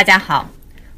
[0.00, 0.48] 大家好，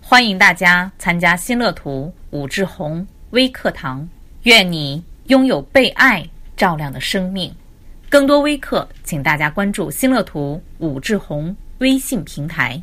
[0.01, 4.09] 欢迎大家参加新乐图武志红微课堂。
[4.45, 6.25] 愿你拥有被爱
[6.57, 7.53] 照亮的生命。
[8.09, 12.81] 更多微课，请大家关注新乐图武志红微信平台。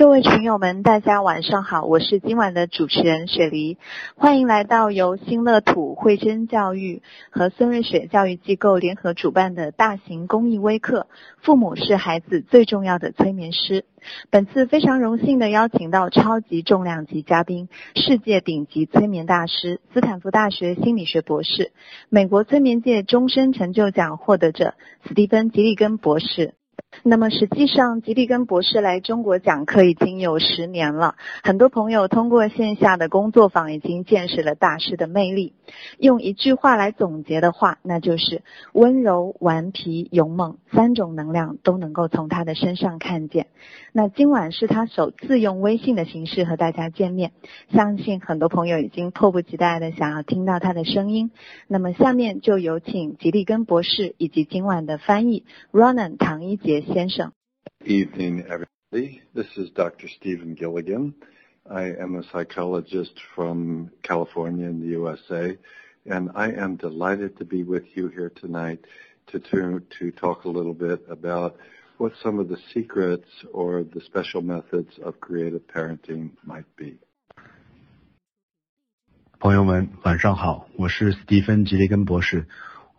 [0.00, 3.76] 各位群友们，大家晚上好，我是今晚的主持人雪梨，
[4.16, 11.06] 欢迎来到由新乐土慧真教育和孙瑞雪教育机构联合主办的大型公益微课
[11.42, 13.82] 《父母是孩子最重要的催眠师》。
[14.30, 21.72] 本次非常荣幸的邀请到超级重量级嘉宾，世界顶级催眠大师、斯坦福大学心理学博士、
[22.08, 24.72] 美国催眠界终身成就奖获得者
[25.06, 26.54] 斯蒂芬·吉利根博士。
[27.02, 31.14] 那么实际上，吉利根博士来中国讲课已经有十年了。
[31.42, 35.54] 很多朋友通过线下的工作坊已经见识了大师的魅力。
[35.98, 43.46] 用一句话来总结的话，那就是温柔、顽皮、勇猛三种能量都能够从他的身上看见。
[43.92, 47.30] 那今晚是他首次用微信的形式和大家见面，
[47.72, 51.30] 相信很多朋友已经迫不及待的想要听到他的声音。
[51.68, 56.79] 那么下面就有请吉利根博士以及今晚的翻译 Ronan 唐一杰。
[57.83, 59.21] Evening, everybody.
[59.33, 60.07] This is Dr.
[60.07, 61.13] Stephen Gilligan.
[61.69, 65.57] I am a psychologist from California in the USA,
[66.05, 68.79] and I am delighted to be with you here tonight
[69.27, 71.57] to, to, to talk a little bit about
[71.97, 76.97] what some of the secrets or the special methods of creative parenting might be.
[79.39, 82.47] 朋友们，晚上好，我是斯蒂芬·吉利根博士。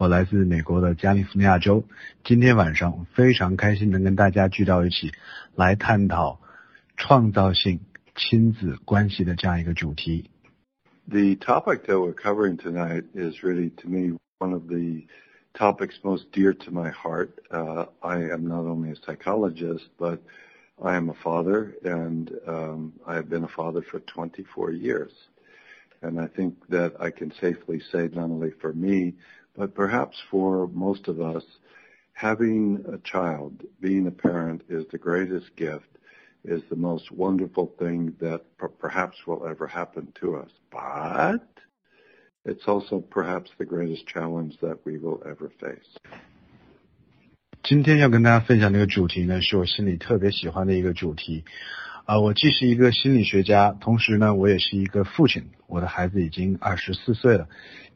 [0.00, 1.84] 我来自美国的加利福尼亚州，
[2.22, 5.12] 今天晚上非常开心能跟大家聚到一起，
[5.54, 6.40] 来探讨
[6.96, 7.80] 创造性
[8.14, 10.30] 亲子关系的这样一个主题。
[11.08, 15.06] The topic that we're covering tonight is really, to me, one of the
[15.54, 17.30] topics most dear to my heart.
[17.50, 20.18] Uh, I am not only a psychologist, but
[20.82, 25.12] I am a father, and um, I have been a father for 24 years.
[26.02, 29.14] And I think that I can safely say, not only for me,
[29.56, 31.44] but perhaps for most of us,
[32.12, 35.88] having a child, being a parent is the greatest gift,
[36.44, 38.42] is the most wonderful thing that
[38.78, 40.50] perhaps will ever happen to us.
[40.70, 41.46] But
[42.44, 45.98] it's also perhaps the greatest challenge that we will ever face.
[47.62, 51.44] 今天要跟大家分享这个主题呢，是我心里特别喜欢的一个主题。
[52.10, 55.50] 啊，我既是一个心理学家，同时呢，我也是一个父亲。
[55.66, 57.48] 我的孩子已经二十四岁了。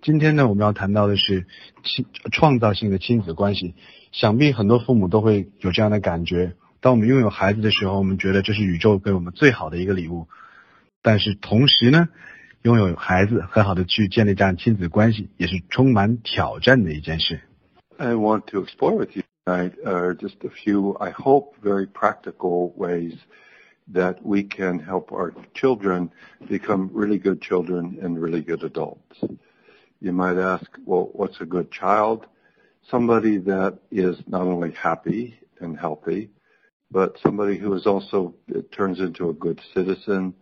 [0.03, 1.47] 今天呢，我们要谈到的是
[1.84, 3.75] 亲创造性的亲子关系。
[4.10, 10.26] 想必很多父母都会有这样的感觉：当我们拥有孩子的时候，我们觉得这是宇宙给我们最好的一个礼物。
[11.03, 12.09] 但是同时呢，
[12.62, 17.43] 拥有孩子，很好的去建立这样亲子关系，也是充满挑战的一件事。
[17.97, 19.75] I want to explore with you tonight
[20.16, 23.15] just a few, I hope, very practical ways.
[23.93, 26.10] that we can help our children
[26.48, 29.22] become really good children and really good adults.
[30.00, 32.26] You might ask, well, what's a good child?
[32.91, 36.31] Somebody that is not only happy and healthy,
[36.91, 40.34] but somebody who is also, it turns into a good citizen,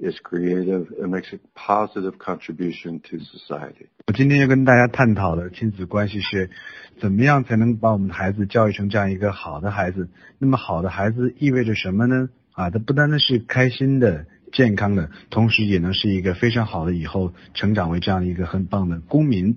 [0.00, 3.88] is creative and makes a positive contribution to society.
[4.06, 6.50] 我今天要跟大家探讨的亲子关系是，
[6.98, 10.08] 怎么样才能把我们的孩子教育成这样一个好的孩子？
[10.38, 12.28] 那么好的孩子意味着什么呢？
[12.58, 19.56] 啊，它不单单是开心的、健康的，同时也能是一个非常好的以后成长为这样一个很棒的公民。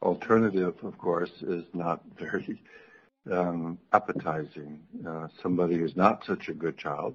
[0.00, 2.58] Alternative, of course, is not very
[3.30, 4.80] um, appetizing.
[5.02, 7.14] Uh, somebody who's not such a good child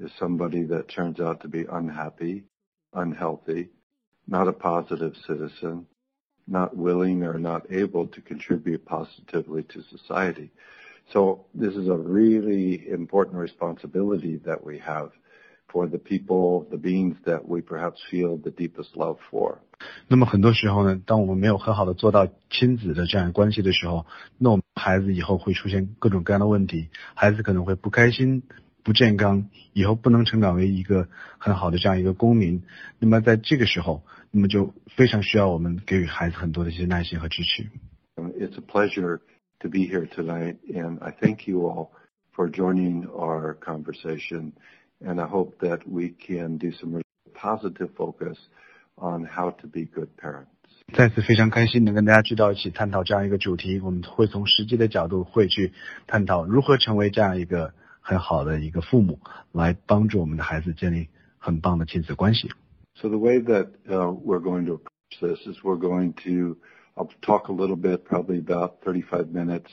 [0.00, 2.44] is somebody that turns out to be unhappy,
[2.94, 3.68] unhealthy,
[4.26, 5.86] not a positive citizen,
[6.46, 10.50] not willing or not able to contribute positively to society.
[11.12, 15.10] So this is a really important responsibility that we have
[15.72, 19.58] for the people, the beings that we perhaps feel the deepest love for.
[20.08, 24.06] 那么很多时候呢，当我们没有很好的做到亲子的这样关系的时候，
[24.36, 28.42] 那我们孩子以后会出现各种各样的问题，孩子可能会不开心、
[28.82, 31.08] 不健康，以后不能成长为一个
[31.38, 32.62] 很好的这样一个公民。
[32.98, 37.68] 那么在这个时候，那么就非常需要我们给予孩子很多的一些耐心和支持。
[38.16, 39.20] It's a pleasure
[39.60, 41.90] to be here tonight, and I thank you all
[42.32, 44.52] for joining our conversation,
[45.00, 47.00] and I hope that we can do some
[47.34, 48.38] positive focus
[48.96, 50.48] on how to be good parents.
[50.94, 55.72] 再次非常开心能跟大家聚到一起探讨这样一个主题，我们会从实际的角度会去
[56.06, 59.18] 探讨如何成为这样一个很好的一个父母，
[59.52, 61.08] 来帮助我们的孩子建立
[61.38, 62.50] 很棒的亲子关系。
[62.94, 66.56] So the way that uh, we're going to approach this is we're going to
[66.96, 69.70] I'll talk a little bit, probably about 35 minutes,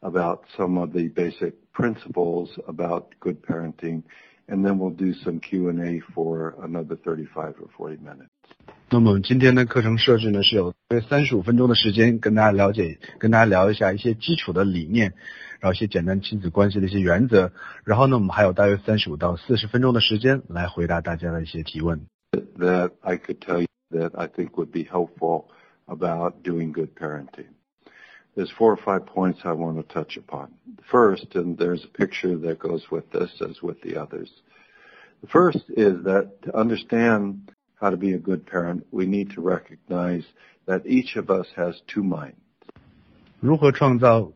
[0.00, 4.04] about some of the basic principles about good parenting.
[4.48, 8.28] and then we'll do some Q&A for another 35 or 40 minutes.
[8.90, 15.14] 那么今天的课程设置呢是有约三十五分钟的时间跟大家了解，跟大家聊一下一些基础的理念，
[15.60, 17.52] 然后一些简单亲子关系的一些原则，
[17.84, 22.06] 然后呢我们还有大约三十五到四十分钟的时间来回答大家的一些提问。
[22.58, 25.46] That I could tell you that I think would be helpful
[25.88, 27.48] about doing good parenting.
[28.34, 30.54] There's four or five points I want to touch upon.
[30.90, 34.30] First, and there's a picture that goes with this as with the others.
[35.20, 39.40] The first is that to understand how to be a good parent, we need to
[39.40, 40.24] recognize
[40.66, 42.36] that each of us has two minds.
[43.40, 44.32] 如何创造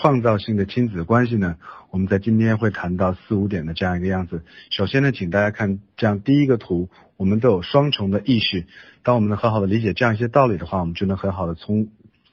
[0.00, 1.56] 创造性的亲子关系呢？
[1.90, 4.44] 我们在今天会谈到四五点的这样一个样子。
[4.70, 8.66] 首先呢，请大家看这样第一个图，我们都有双重的意识。
[9.02, 11.88] 当我们能很好的理解这样一些道理的话，我们就能很好的从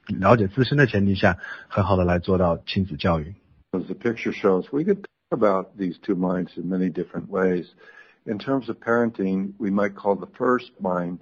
[0.05, 3.33] 了解自身的前提下，很好的来做到亲子教育。
[3.71, 7.65] As the picture shows, we could talk about these two minds in many different ways.
[8.25, 11.17] In terms of parenting, we might call the first mind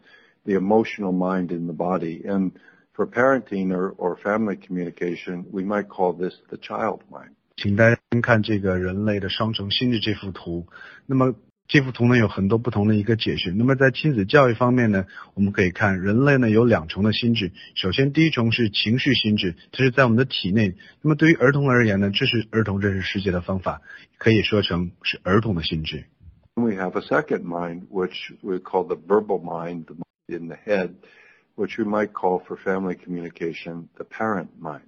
[0.46, 2.22] the emotional mind in the body.
[2.28, 2.52] And
[2.95, 7.35] for parenting or, or family communication, we might call this the child mind.
[7.57, 10.67] 请大家看这个人类的双重心智这幅图。
[11.07, 11.35] 那么
[11.67, 13.53] 这幅图呢有很多不同的一个解释。
[13.53, 17.53] 那么在亲子教育方面呢，我们可以看人类呢有两重的心智。
[17.75, 20.77] 首先第一重是情绪心智，这是在我们的体内。
[21.03, 23.83] 那么对于儿童而言呢，这是儿童认识世界的方法，
[24.19, 26.05] 可以说成是儿童的心智。
[26.55, 30.95] We have a second mind, which we call the verbal mind, the mind in the head,
[31.57, 34.83] which we might call for family communication the parent mind.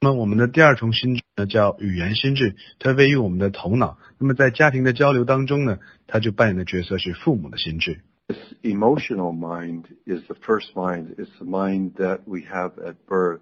[0.00, 3.98] 那么我们的第二重心智呢，叫语言心智，它位于我们的头脑。
[4.18, 8.00] 那么在家庭的交流当中呢，它就扮演的角色是父母的心智。
[8.28, 11.14] This emotional mind is the first mind.
[11.16, 13.40] It's the mind that we have at birth.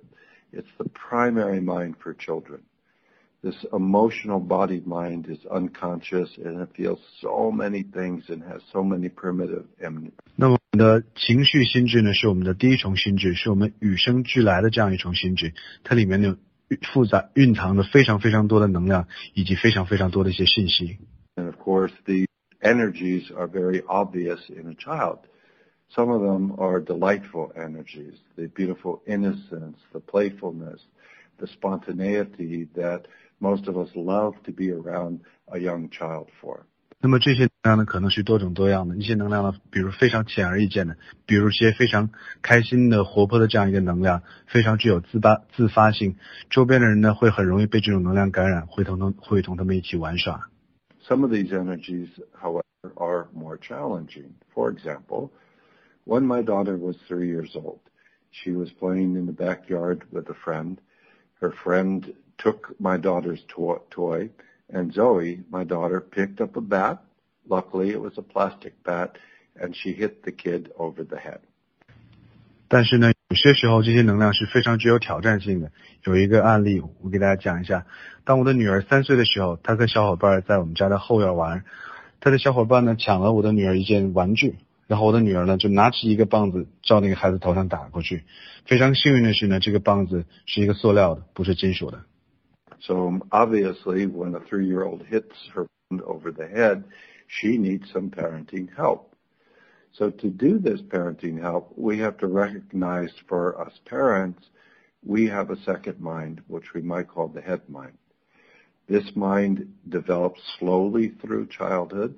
[0.53, 2.61] It's the primary mind for children.
[3.43, 8.83] This emotional bodied mind is unconscious and it feels so many things and has so
[8.83, 9.65] many primitive
[10.37, 16.38] 那么 我们的情绪心智呢，是我们的第一重心智，是我们与生俱来的这样一重心智，它里面呢
[16.94, 21.00] 复杂蕴藏着非常非常多的能量，以及非常非常多的一些信息。
[21.36, 22.28] And of course, the
[22.62, 25.22] energies are very obvious in a child.
[25.90, 30.82] Some of them are delightful energies, the beautiful innocence, the playfulness,
[31.40, 33.06] the spontaneity that
[33.40, 36.68] most of us love to be around a young child for.
[37.01, 38.97] 那么这些能量呢，可能是多种多样的。
[38.97, 40.97] 一些能量呢，比如非常显而易见的，
[41.27, 42.09] 比如一些非常
[42.41, 46.17] 开心的、活泼的这样一个能量，非常具有自发自发性。
[46.49, 50.49] 周边的人呢，会很容易被这种能量感染，会同他会同他们一起玩耍。
[51.07, 52.09] Some of these energies,
[52.41, 52.63] however,
[52.95, 54.31] are more challenging.
[54.55, 55.29] For example,
[56.07, 57.81] when my daughter was three years old,
[58.31, 60.79] she was playing in the backyard with a friend.
[61.39, 64.31] Her friend took my daughter's to- toy
[64.72, 67.00] and Zoe, my daughter, picked up a bat.
[67.48, 69.18] Luckily, it was a plastic bat,
[69.56, 71.40] and she hit the kid over the head.
[72.68, 75.72] 但是呢，有些时候这些能量是非常具有挑战性的。
[76.04, 77.88] 有一个案例，我给大家讲一下。
[78.24, 81.64] 当我的女儿三岁的时候，她和小伙伴在我们家的后院玩，
[82.20, 88.24] 她的小伙伴呢抢了我的女儿一件玩具，然后我的女儿呢就拿起一个棒子照那个孩子头上打过去。
[88.66, 92.04] 非常幸运的是呢，这个棒子是一个塑料的，不是金属的。
[92.82, 95.68] So obviously, when a three-year-old hits her
[96.06, 96.86] over the head,
[97.28, 99.16] she needs some parenting help.
[99.94, 104.46] So to do this parenting help, we have to recognize for us parents,
[105.04, 107.98] we have a second mind, which we might call the head mind.
[108.88, 112.16] This mind develops slowly through childhood.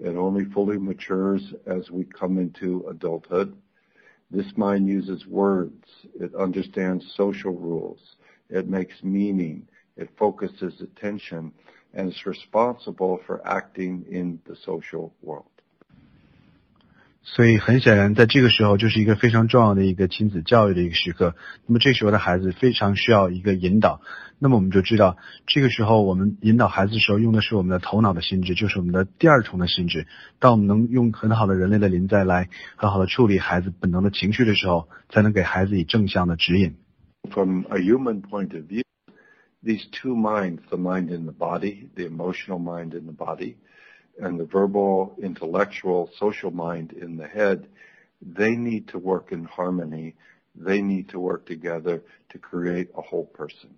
[0.00, 3.56] It only fully matures as we come into adulthood.
[4.30, 5.84] This mind uses words.
[6.18, 8.00] It understands social rules.
[8.48, 9.68] It makes meaning
[9.99, 11.51] It focuses attention
[11.93, 15.45] and is responsible for acting in the social world.
[17.27, 21.33] 所以很显然，在这个时候就是一个非常重要的一个亲子教育的一个时刻。
[21.65, 23.99] 那么这时候的孩子非常需要一个引导。
[24.37, 30.05] 那么我们就知道，这个时候我们引导孩子的时候用的是我们的头脑的心智，就是我们的第二重的心智。
[30.39, 36.75] 当我们能用很好的人类的临在来很好的处理孩子本能的情绪的时候，才能给孩子以正向的指引。
[37.31, 38.83] From a human point of view.
[39.63, 43.57] these two minds, the mind in the body, the emotional mind in the body,
[44.19, 47.67] and the verbal, intellectual, social mind in the head,
[48.21, 50.15] they need to work in harmony.
[50.55, 53.69] They need to work together to create a whole person.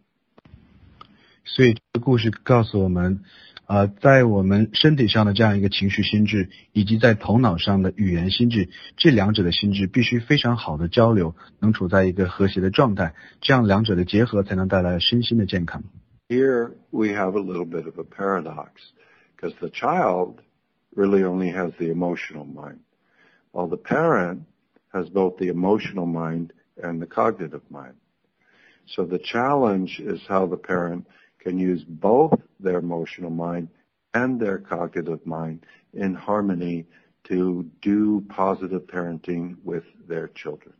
[1.45, 3.23] 所以这个故事告诉我们，
[3.72, 15.84] 呃，在我们身体上的这样一个情绪心智，以及在头脑上的语言心智，这两者的心智必须非常好的交流，能处在一个和谐的状态，这样两者的结合才能带来身心的健康。
[16.28, 18.72] Here we have a little bit of a paradox,
[19.34, 20.34] because the child
[20.94, 22.80] really only has the emotional mind,
[23.52, 24.40] while the parent
[24.92, 27.94] has both the emotional mind and the cognitive mind.
[28.84, 31.06] So the challenge is how the parent
[31.43, 33.67] can use both their emotional mind
[34.13, 35.59] and their cognitive mind
[35.93, 36.85] in harmony
[37.23, 40.73] to do positive parenting with their children.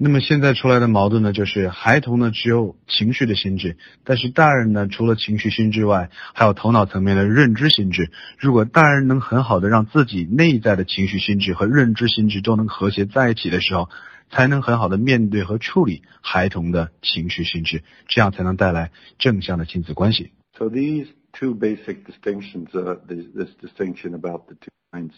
[0.00, 8.12] 那么现在出来的矛盾呢，就是孩童呢只有情绪的心智，但是大人呢除了情绪心智外，还有头脑层面的认知心智。
[8.38, 13.88] 如果大人能很好的让自己内在的情绪心智和认知心智都能和谐在一起的时候，
[14.32, 20.32] 才能很好的面对和处理孩童的情绪心智，这样才能带来正向的亲子关系。
[20.56, 25.12] So these two basic distinctions, uh, this, this distinction about the two minds,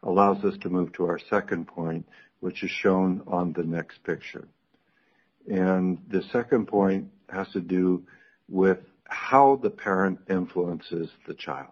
[0.00, 2.04] allows us to move to our second point,
[2.40, 4.44] which is shown on the next picture.
[5.48, 8.02] And the second point has to do
[8.48, 11.70] with how the parent influences the child.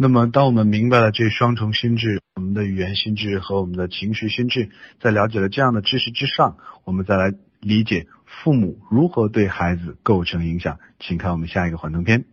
[0.00, 4.68] 那么，当我们明白了这双重心智，我们的语言心智和我们的情绪心智，
[5.00, 10.78] 在了解了这样的知识之上，我们再来理解父母如何对孩子构成影响。
[10.98, 12.26] 请看我们下一个幻灯片。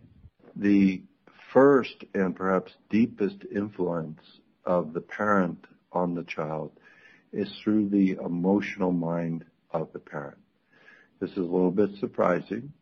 [0.54, 1.00] The
[1.52, 4.20] first and perhaps deepest influence
[4.62, 5.56] of the parent
[5.90, 6.72] on the child
[7.32, 10.36] is through the emotional mind of the parent.
[11.18, 12.72] This is a little bit surprising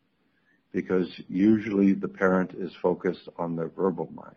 [0.73, 4.35] because usually the parent is focused on their verbal mind.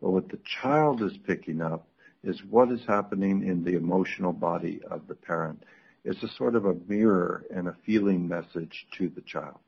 [0.00, 1.86] But what the child is picking up
[2.22, 5.62] is what is happening in the emotional body of the parent.
[6.04, 9.58] It's a sort of a mirror and a feeling message to the child.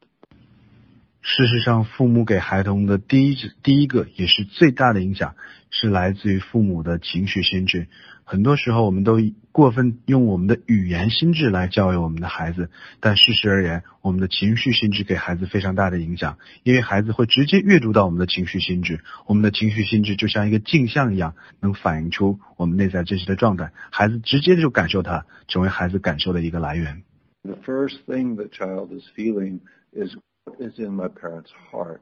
[1.24, 5.36] 事实上，父母给孩童的第一第一个也是最大的影响，
[5.70, 7.86] 是来自于父母的情绪心智。
[8.24, 9.18] 很多时候，我们都
[9.52, 19.00] 过分用我们的语言心智来教育我们的孩子，但事实而言，我们的情绪心智给孩子非常大的影响，因为孩子会直接阅读到我们的情绪心智。
[19.26, 23.70] 我们的情绪心智就像一个镜像一样，能反映出我们内在真实的状态。
[23.92, 27.04] 孩子直接就感受它，成为孩子感受的一个来源。
[27.44, 29.60] The first thing the child is feeling
[29.92, 30.16] is.
[30.45, 32.01] What is in my parent's heart?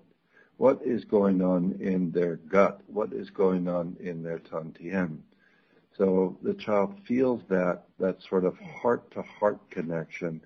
[0.57, 2.79] What is going on in their gut?
[2.87, 5.17] What is going on in their tantien?
[5.97, 10.41] So the child feels that, that sort of heart-to-heart connection,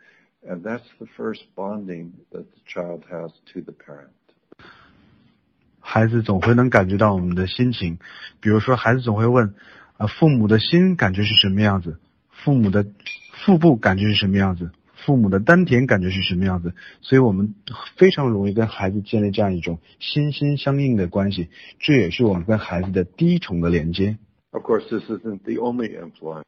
[0.47, 4.11] and that's the first bonding that the child has to the parent.
[5.79, 7.99] 孩子总会能感觉到我们的心情，
[8.39, 9.53] 比如说，孩子总会问：“
[9.97, 11.97] 啊，父母的心感觉是什么样子？
[12.29, 12.85] 父母的
[13.45, 14.71] 腹部感觉是什么样子？”
[15.05, 17.55] 父母的丹田感觉是什么样子，所以我们
[17.97, 21.49] 非常容易跟孩子建立这样一种心心相印的关系，
[21.79, 24.17] 这也是我们跟孩子的第一重的连接。
[24.51, 26.43] Of course, this isn't the only influence.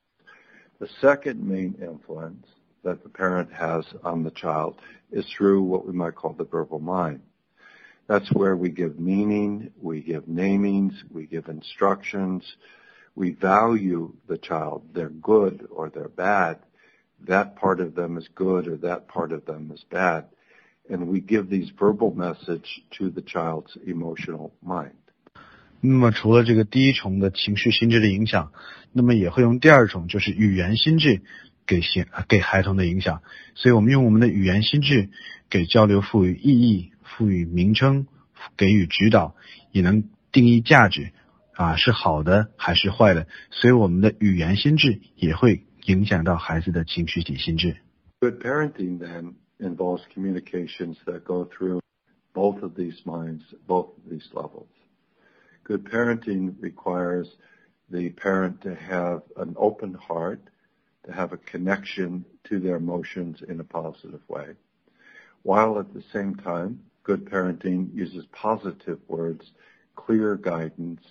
[0.80, 2.46] The second main influence
[2.84, 4.76] that the parent has on the child
[5.12, 7.20] is through what we might call the verbal mind.
[8.08, 12.44] That's where we give meaning, we give namings, we give instructions,
[13.16, 16.58] we value the child, they're good or they're bad,
[17.25, 20.25] that part of them is good or that part of them is bad.
[20.89, 24.95] And we give these verbal message to the child's emotional mind.
[25.81, 28.53] 那么除了这个第一重的情绪心智的影响，
[28.93, 31.23] 那么也会用第二重，就是语言心智
[31.67, 33.23] 给先给孩童的影响。
[33.55, 35.11] 所以我们用我们的语言心智
[35.51, 38.07] 给交流赋予意义、赋予名称、
[38.57, 39.35] 给予指导，
[39.73, 41.11] 也能定义价值
[41.55, 43.27] 啊是好的还是坏的。
[43.51, 47.78] 所以我们的语言心智也会影响到孩子的情绪体心智。
[48.20, 51.82] Good parenting then involves communications that go through
[52.34, 54.68] both of these minds, both of these levels.
[55.64, 57.28] Good parenting requires
[57.90, 60.42] the parent to have an open heart,
[61.06, 64.56] to have a connection to their emotions in a positive way,
[65.44, 69.52] while at the same time, good parenting uses positive words,
[69.96, 71.02] clear guidance,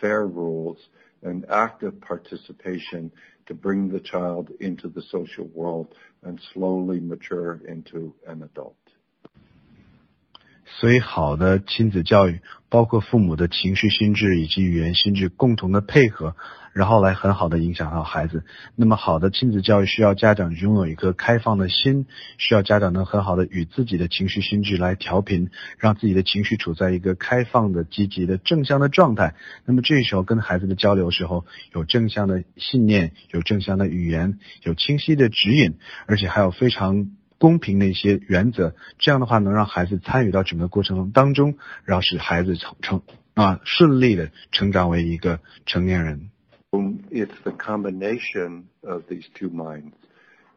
[0.00, 0.78] fair rules,
[1.22, 3.10] and active participation
[3.51, 5.93] to bring the child into the social world
[6.23, 8.80] and slowly mature into an adult.
[10.79, 16.35] 所以，好的亲子教育包括父母的情绪心智以及语言心智共同的配合，
[16.73, 18.45] 然后来很好的影响到孩子。
[18.75, 29.35] 那么，好的亲子教育需要家长拥有一颗开放的心，需要家长能很好的与自己的情绪心智来调频，让自己的情绪处在一个开放的、积极的、正向的状态。
[29.65, 35.75] 那么，这时候跟孩子的交流时候，有正向的信念，有正向的语言，有清晰的指引，
[36.07, 37.11] 而且还有非常。
[37.40, 43.02] 公平的一些原则，这样的话能让孩子参与到整个过程当中，然后使孩子成成
[43.34, 46.30] 啊顺利的成长为一个成年人。
[46.72, 49.92] It's the combination of these two minds,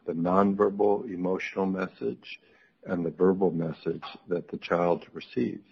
[0.06, 2.40] the nonverbal emotional message
[2.86, 5.64] and the verbal message that the child receives.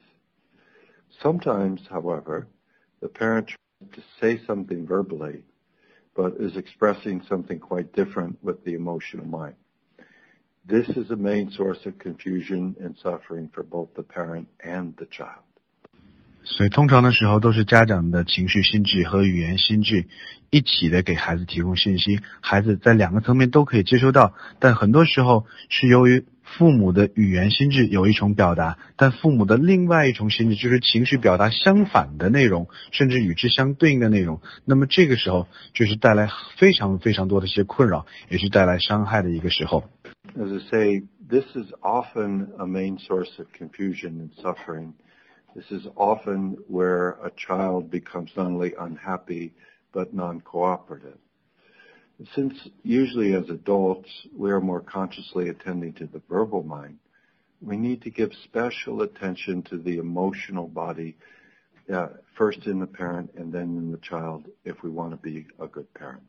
[1.21, 2.47] Sometimes, however,
[2.99, 5.43] the parent tries to say something verbally,
[6.15, 9.55] but is expressing something quite different with the emotional mind.
[10.64, 15.06] This is a main source of confusion and suffering for both the parent and the
[15.10, 15.42] child.
[16.44, 20.06] 所以通常的时候都是家长的情绪心智和语言心智
[20.50, 34.40] 一起的给孩子提供信息，孩子在两个层面都可以接收到，但很多时候是由于父母的语言心智有一重表达，但父母的另外一重心智就是情绪表达相反的内容，甚至与之相对应的内容。
[34.64, 39.84] 那么这个时候就是带来非常非常多的一些困扰，也是带来伤害的一个时候。
[40.40, 44.94] As I say, this is often a main source of confusion and suffering.
[45.54, 49.52] This is often where a child becomes not only unhappy,
[49.92, 51.18] but non-cooperative.
[52.34, 56.98] Since usually as adults, we are more consciously attending to the verbal mind,
[57.60, 61.16] we need to give special attention to the emotional body,
[61.92, 62.08] uh,
[62.38, 65.66] first in the parent and then in the child, if we want to be a
[65.66, 66.22] good parent.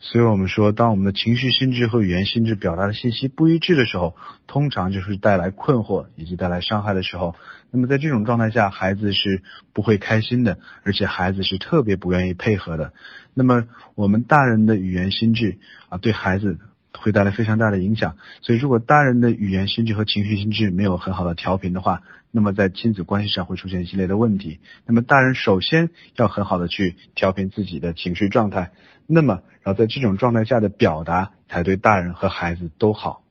[0.00, 4.14] 所以我们说，当我们的情绪心智和语言心智表达的信息不一致的时候，
[4.46, 7.34] 通常就是带来困惑以及带来伤害的时候。
[7.70, 12.92] 那么在这种状态下，孩子是不会开心的，而且孩子是特别不愿意配合的。
[13.34, 13.64] 那么
[13.96, 16.58] 我们大人的语言心智啊，对孩子
[16.96, 18.16] 会带来非常大的影响。
[18.40, 24.60] 所以如果大人的语言心智和情绪心智没有很好的调频的话，那么在亲子关系上会出现一系列的问题。
[24.86, 28.72] 那么大人首先要很好的去调频自己的情绪状态。
[29.06, 33.24] 那么，然后在这种状态下的表达才对大人和孩子都好。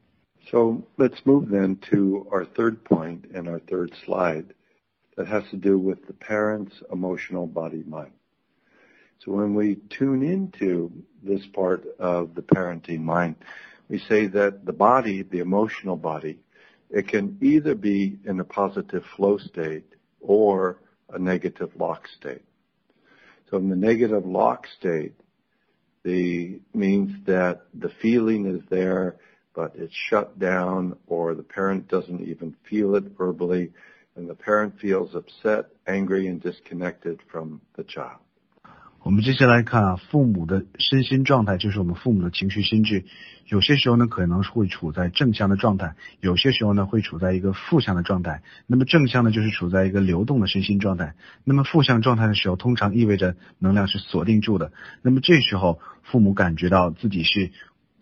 [0.50, 4.46] So let's move then to our third point and our third slide
[5.16, 8.14] that has to do with the parent's emotional body mind.
[9.20, 10.92] So when we tune into
[11.24, 13.36] this part of the parenting mind,
[13.90, 16.40] we say that the body, the emotional body,
[16.90, 19.86] it can either be in a positive flow state
[20.22, 20.80] or
[21.10, 22.44] a negative lock state.
[23.50, 25.14] So in the negative lock state,
[26.04, 29.18] the means that the feeling is there,
[29.54, 33.72] but it's shut down or the parent doesn't even feel it verbally
[34.18, 38.20] and the parent feels upset, angry and disconnected from the child.
[39.08, 43.06] 我们接下来看啊，父母的身心状态就是我们父母的情绪心智。
[43.46, 48.42] 有些时候呢，可能会处在正向的状态；有些时候呢，会处在一个负向的状态。
[48.68, 51.14] 那么正向呢，就是处在一个流动的身心状态；
[51.46, 54.74] 那么负向状态的时候，通常意味着能量是锁定住的。
[55.02, 57.52] 那么这时候，父母感觉到自己是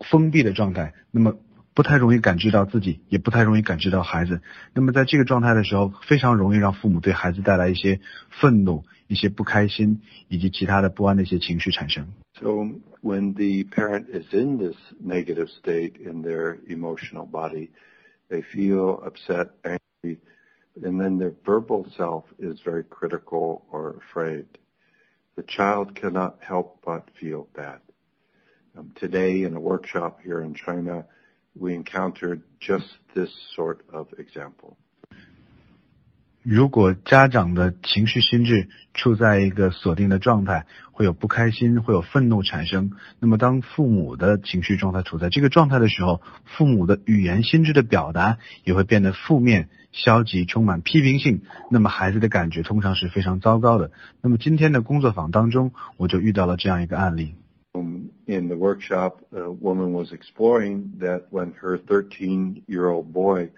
[0.00, 1.36] 封闭的状态，那么
[1.72, 4.40] 不太容易感知到自己，也不太容易感知到孩子。
[4.74, 8.84] 那么在这个状态的时候，非常容易让父母对孩子带来一些愤怒。
[9.07, 12.07] 一些不开心以及其他的不安的一些情绪产生。
[12.39, 12.67] So
[13.01, 17.69] when the parent is in this negative state in their emotional body,
[18.29, 20.19] they feel upset, angry,
[20.81, 24.45] and then their verbal self is very critical or afraid.
[25.35, 27.79] The child cannot help but feel bad.
[28.77, 31.05] Um, today in a workshop here in China,
[31.55, 34.77] we encountered just this sort of example.
[36.48, 42.92] 如果家长的情绪心智处在一个锁定的状态，会有不开心，会有愤怒产生。
[43.18, 51.42] 那么，当父母的情绪状态处在这个状态的时候，父母的语言心智的表达也会变得负面、消极、充满批评性。
[51.68, 53.90] 那么，孩子的感觉通常是非常糟糕的。
[54.22, 57.34] 那么，今天的工作坊当中，我就遇到了这样一个案例。
[57.74, 63.50] In the workshop, a woman was exploring that when her 13-year-old boy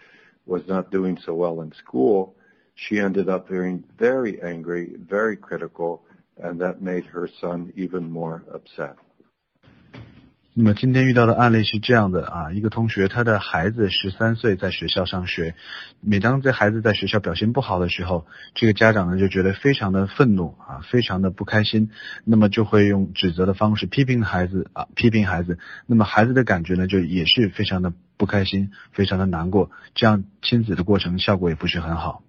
[0.47, 2.33] was not doing so well in school.
[2.79, 6.03] She ended up being very angry, very critical,
[6.41, 8.95] and that made her son even more upset.
[10.55, 15.55] 那么今天遇到的案例是这样的啊，一个同学他的孩子十三岁在学校上学，
[16.01, 21.91] 每当这孩子在学校表现不好的时候，这个家长呢就觉得非常的愤怒啊，非常的不开心，
[22.25, 32.25] 那么就会用指责的方式批评孩子啊，批评孩子，那么孩子的感觉呢就也是非常的不开心，非常的难过，这样亲子的过程效果也不是很好。